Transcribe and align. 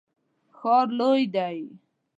ښار 0.57 0.87
لوی 0.99 1.23
دی 1.35 1.57